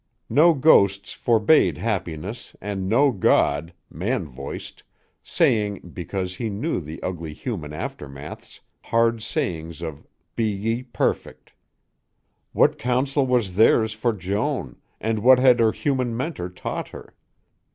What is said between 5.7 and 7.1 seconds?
because he knew the